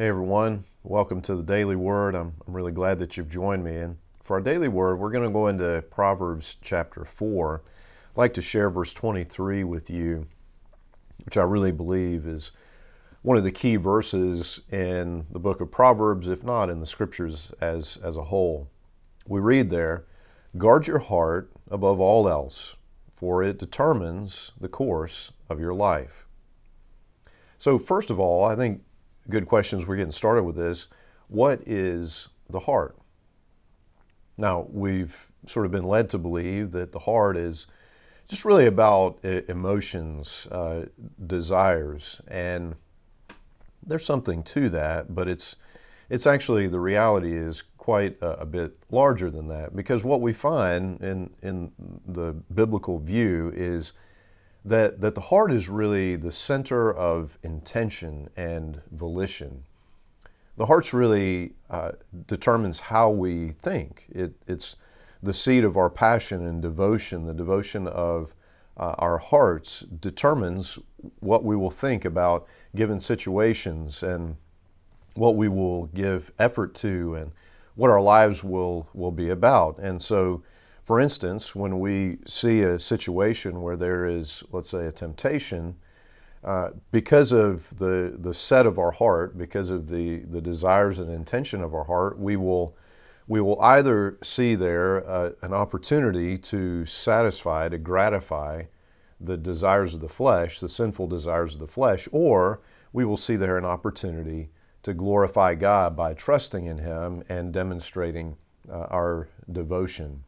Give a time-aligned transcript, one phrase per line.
[0.00, 2.14] Hey everyone, welcome to the Daily Word.
[2.14, 3.76] I'm, I'm really glad that you've joined me.
[3.76, 7.62] And for our Daily Word, we're going to go into Proverbs chapter 4.
[7.66, 10.26] I'd like to share verse 23 with you,
[11.26, 12.52] which I really believe is
[13.20, 17.52] one of the key verses in the book of Proverbs, if not in the scriptures
[17.60, 18.70] as, as a whole.
[19.28, 20.06] We read there,
[20.56, 22.74] Guard your heart above all else,
[23.12, 26.26] for it determines the course of your life.
[27.58, 28.80] So, first of all, I think
[29.28, 30.88] good questions we're getting started with this.
[31.28, 32.96] What is the heart?
[34.38, 37.66] Now, we've sort of been led to believe that the heart is
[38.28, 40.86] just really about emotions, uh,
[41.26, 42.76] desires, and
[43.84, 45.56] there's something to that, but it's
[46.08, 50.32] it's actually the reality is quite a, a, bit larger than that because what we
[50.32, 51.72] find in in
[52.06, 53.92] the biblical view is
[54.64, 59.64] that, that the heart is really the center of intention and volition.
[60.56, 61.92] The heart really uh,
[62.26, 64.06] determines how we think.
[64.10, 64.76] It, it's
[65.22, 67.26] the seat of our passion and devotion.
[67.26, 68.34] The devotion of
[68.76, 70.78] uh, our hearts determines
[71.20, 74.36] what we will think about given situations and
[75.14, 77.32] what we will give effort to and
[77.74, 79.78] what our lives will, will be about.
[79.78, 80.42] And so
[80.90, 85.76] for instance, when we see a situation where there is, let's say, a temptation,
[86.42, 91.08] uh, because of the, the set of our heart, because of the, the desires and
[91.08, 92.76] intention of our heart, we will,
[93.28, 98.64] we will either see there uh, an opportunity to satisfy, to gratify
[99.20, 103.36] the desires of the flesh, the sinful desires of the flesh, or we will see
[103.36, 104.50] there an opportunity
[104.82, 108.36] to glorify God by trusting in Him and demonstrating
[108.68, 110.24] uh, our devotion.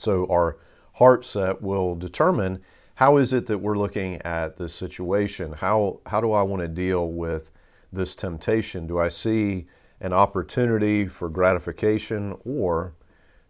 [0.00, 0.56] So our
[0.94, 2.62] heart set will determine
[2.96, 5.52] how is it that we're looking at this situation?
[5.54, 7.50] How, how do I want to deal with
[7.92, 8.86] this temptation?
[8.86, 9.66] Do I see
[10.00, 12.94] an opportunity for gratification or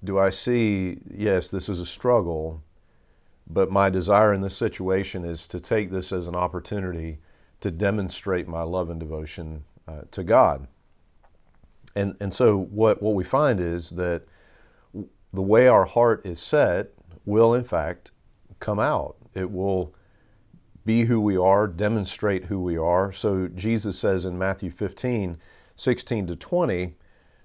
[0.02, 2.62] do I see, yes, this is a struggle,
[3.46, 7.18] but my desire in this situation is to take this as an opportunity
[7.60, 10.68] to demonstrate my love and devotion uh, to God?
[11.94, 14.22] And, and so what, what we find is that
[15.32, 16.92] the way our heart is set
[17.24, 18.12] will, in fact,
[18.58, 19.16] come out.
[19.34, 19.94] It will
[20.84, 23.12] be who we are, demonstrate who we are.
[23.12, 25.38] So Jesus says in Matthew 15,
[25.76, 26.96] 16 to 20,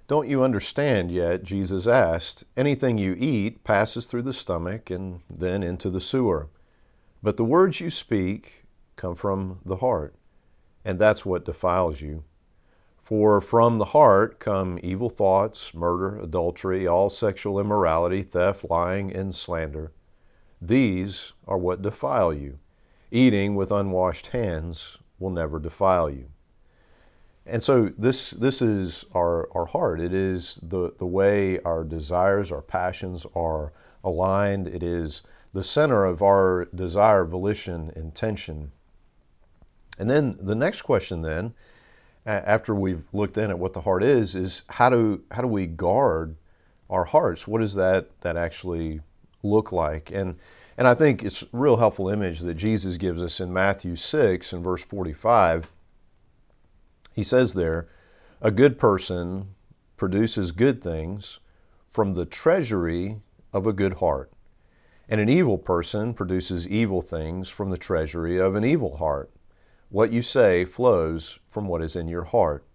[0.08, 1.44] Don't you understand yet?
[1.44, 2.44] Jesus asked.
[2.58, 6.50] Anything you eat passes through the stomach and then into the sewer.
[7.22, 8.66] But the words you speak
[8.96, 10.16] come from the heart,
[10.84, 12.24] and that's what defiles you.
[13.06, 19.36] For from the heart come evil thoughts, murder, adultery, all sexual immorality, theft, lying, and
[19.36, 19.92] slander.
[20.60, 22.58] These are what defile you.
[23.12, 26.30] Eating with unwashed hands will never defile you.
[27.46, 30.02] And so this, this is our, our heart.
[30.02, 33.72] It is the, the way our desires, our passions are
[34.04, 34.68] aligned.
[34.68, 35.22] It is
[35.52, 38.72] the center of our desire, volition, intention.
[40.00, 41.54] And then the next question then
[42.26, 45.68] after we've looked in at what the heart is, is how do how do we
[45.68, 46.36] guard
[46.90, 47.48] our hearts?
[47.48, 49.02] What does that that actually
[49.44, 50.12] look like?
[50.12, 50.38] And
[50.78, 54.52] and I think it's a real helpful image that Jesus gives us in Matthew 6
[54.52, 55.72] and verse 45.
[57.14, 57.88] He says there,
[58.42, 59.56] a good person
[59.96, 61.40] produces good things
[61.88, 63.22] from the treasury
[63.54, 64.32] of a good heart.
[65.08, 69.32] And an evil person produces evil things from the treasury of an evil heart.
[69.90, 72.66] What you say flows from what is in your heart.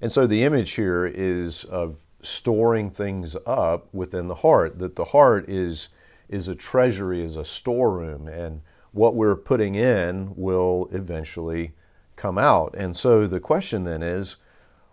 [0.00, 5.06] And so the image here is of storing things up within the heart, that the
[5.06, 5.88] heart is,
[6.28, 11.72] is a treasury, is a storeroom, and what we're putting in will eventually
[12.16, 12.74] come out.
[12.76, 14.36] And so the question then is,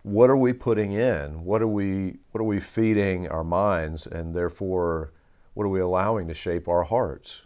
[0.04, 1.44] what are we putting in?
[1.44, 5.12] What are we what are we feeding our minds and therefore
[5.54, 7.44] what are we allowing to shape our hearts?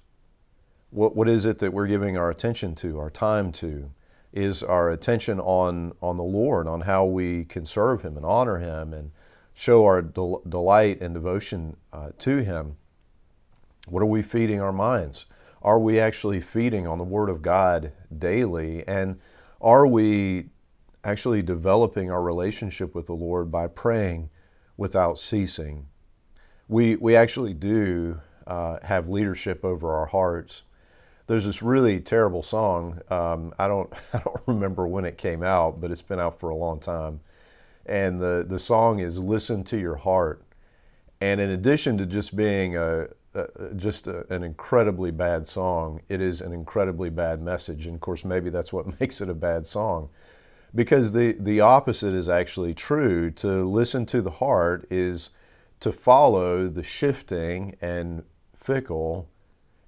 [0.93, 3.89] What, what is it that we're giving our attention to, our time to?
[4.31, 8.59] Is our attention on, on the Lord, on how we can serve Him and honor
[8.59, 9.11] Him and
[9.55, 12.77] show our del- delight and devotion uh, to Him?
[13.87, 15.25] What are we feeding our minds?
[15.63, 18.87] Are we actually feeding on the Word of God daily?
[18.87, 19.19] And
[19.61, 20.49] are we
[21.03, 24.29] actually developing our relationship with the Lord by praying
[24.77, 25.87] without ceasing?
[26.67, 30.63] We, we actually do uh, have leadership over our hearts
[31.27, 33.01] there's this really terrible song.
[33.09, 36.49] Um, I don't I don't remember when it came out, but it's been out for
[36.49, 37.21] a long time.
[37.85, 40.43] And the the song is "Listen to Your Heart."
[41.21, 46.21] And in addition to just being a, a just a, an incredibly bad song, it
[46.21, 47.85] is an incredibly bad message.
[47.87, 50.09] And of course, maybe that's what makes it a bad song.
[50.75, 53.31] because the, the opposite is actually true.
[53.31, 55.29] To listen to the heart is
[55.81, 58.23] to follow the shifting and
[58.55, 59.29] fickle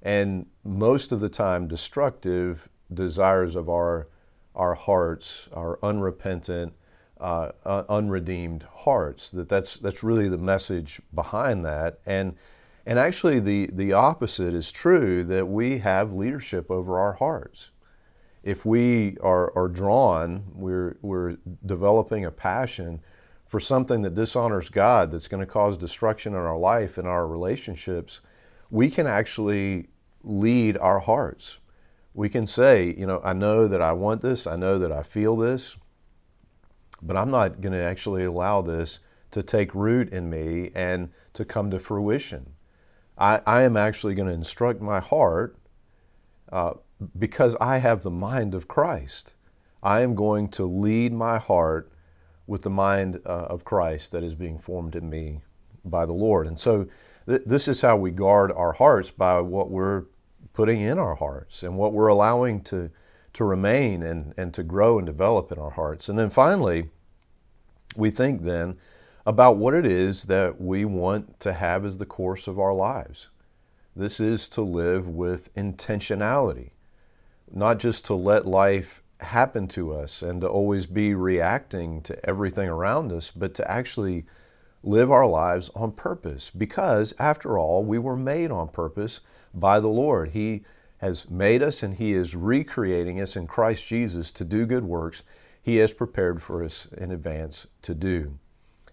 [0.05, 4.07] and most of the time destructive desires of our,
[4.55, 6.73] our hearts, our unrepentant,
[7.19, 9.31] uh, uh, unredeemed hearts.
[9.31, 11.99] That that's, that's really the message behind that.
[12.05, 12.35] And,
[12.85, 17.71] and actually, the, the opposite is true that we have leadership over our hearts
[18.45, 23.01] if we are, are drawn, we're, we're developing a passion
[23.43, 27.27] for something that dishonors God, that's going to cause destruction in our life and our
[27.27, 28.21] relationships,
[28.69, 29.87] we can actually
[30.25, 31.59] lead our hearts.
[32.13, 35.03] We can say, you know, I know that I want this, I know that I
[35.03, 35.77] feel this,
[37.01, 38.99] but I'm not going to actually allow this
[39.31, 42.53] to take root in me and to come to fruition.
[43.17, 45.57] I, I am actually going to instruct my heart
[46.51, 46.73] uh,
[47.17, 49.35] because I have the mind of Christ.
[49.83, 51.91] I am going to lead my heart
[52.47, 55.41] with the mind uh, of Christ that is being formed in me
[55.83, 56.47] by the Lord.
[56.47, 56.87] And so
[57.27, 60.05] th- this is how we guard our hearts by what we're
[60.55, 62.89] putting in our hearts and what we're allowing to,
[63.33, 66.09] to remain and, and to grow and develop in our hearts.
[66.09, 66.89] And then finally,
[67.95, 68.77] we think then
[69.27, 73.29] about what it is that we want to have as the course of our lives.
[73.95, 76.71] This is to live with intentionality
[77.51, 82.67] not just to let life happen to us and to always be reacting to everything
[82.67, 84.25] around us, but to actually
[84.85, 86.49] live our lives on purpose.
[86.49, 89.19] Because, after all, we were made on purpose
[89.53, 90.29] by the Lord.
[90.29, 90.63] He
[90.99, 95.23] has made us and He is recreating us in Christ Jesus to do good works
[95.61, 98.37] He has prepared for us in advance to do.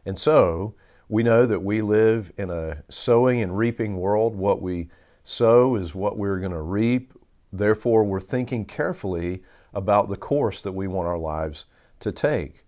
[0.05, 0.75] And so,
[1.09, 4.35] we know that we live in a sowing and reaping world.
[4.35, 4.89] What we
[5.23, 7.13] sow is what we're going to reap.
[7.53, 9.43] Therefore, we're thinking carefully
[9.75, 11.67] about the course that we want our lives
[12.01, 12.65] to take.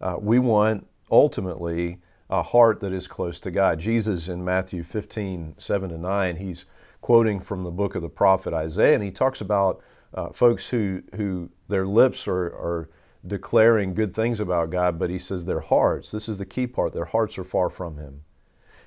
[0.00, 3.78] Uh, we want ultimately a heart that is close to God.
[3.78, 6.66] Jesus in Matthew 15, 7 to 9, he's
[7.00, 9.80] quoting from the book of the prophet Isaiah, and he talks about
[10.14, 12.90] uh, folks who, who their lips are, are
[13.26, 16.92] declaring good things about God, but he says their hearts, this is the key part,
[16.92, 18.22] their hearts are far from him.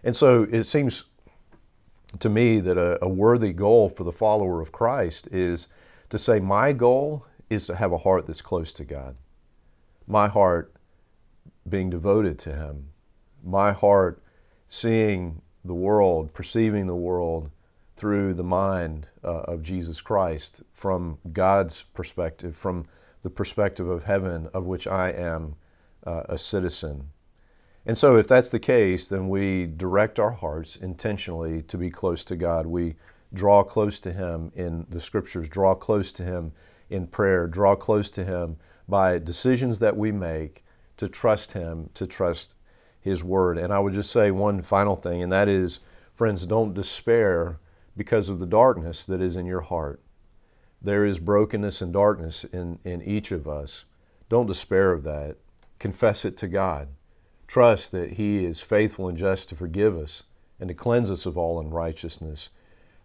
[0.03, 1.06] And so it seems
[2.19, 5.68] to me that a, a, worthy goal for the follower of Christ is
[6.09, 9.15] to say, My goal is to have a heart that's close to God.
[10.07, 10.74] My heart
[11.68, 12.89] being devoted to Him.
[13.44, 14.21] My heart
[14.68, 17.50] seeing the world, perceiving the world
[17.95, 22.86] through the mind uh, of Jesus Christ from God's perspective, from
[23.21, 25.56] the perspective of heaven, of which I am
[26.06, 27.09] uh, a citizen.
[27.86, 32.24] And so, if that's the case, then we direct our hearts intentionally to be close
[32.25, 32.68] to God.
[32.68, 32.95] We
[33.33, 36.51] draw close to Him in the Scriptures, draw close to Him
[36.89, 38.57] in prayer, draw close to Him
[38.88, 40.63] by decisions that we make
[40.97, 42.56] to trust Him, to trust
[43.10, 43.58] His Word.
[43.58, 45.80] And I would just say one final thing, and that is,
[46.14, 47.60] friends, don't despair
[47.98, 50.02] because of the darkness that is in your heart.
[50.82, 53.86] There is brokenness and darkness in, in each of us.
[54.30, 55.38] Don't despair of that.
[55.80, 56.90] Confess it to God
[57.50, 60.24] trust that He is faithful and just to forgive us
[60.60, 62.52] and to cleanse us of all unrighteousness.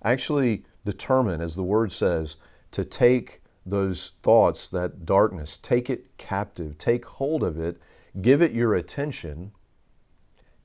[0.05, 2.37] Actually, determine, as the Word says,
[2.71, 7.81] to take those thoughts, that darkness, take it captive, take hold of it,
[8.21, 9.51] give it your attention,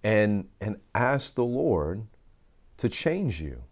[0.03, 2.05] and, and ask the Lord
[2.77, 3.63] to change you.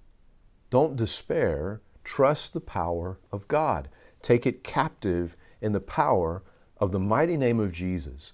[0.70, 1.82] Don't despair.
[2.04, 3.90] Trust the power of God.
[4.22, 6.44] Take it captive in the power
[6.78, 8.34] of the mighty name of Jesus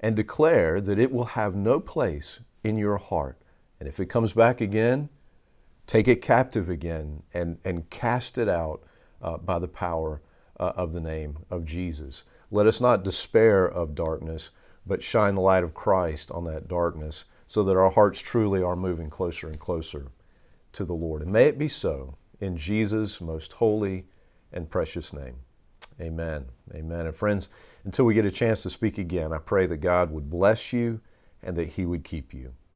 [0.00, 3.40] and declare that it will have no place in your heart.
[3.78, 5.08] And if it comes back again,
[5.86, 8.82] take it captive again and, and cast it out
[9.22, 10.20] uh, by the power
[10.58, 12.24] uh, of the name of Jesus.
[12.50, 14.50] Let us not despair of darkness,
[14.86, 18.76] but shine the light of Christ on that darkness so that our hearts truly are
[18.76, 20.06] moving closer and closer
[20.72, 21.22] to the Lord.
[21.22, 24.06] And may it be so in Jesus' most holy
[24.52, 25.36] and precious name.
[26.00, 26.46] Amen.
[26.74, 27.06] Amen.
[27.06, 27.48] And friends,
[27.84, 31.00] until we get a chance to speak again, I pray that God would bless you
[31.42, 32.52] and that He would keep you.